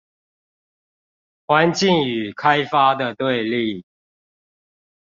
[1.45, 3.85] 環境與開發的對立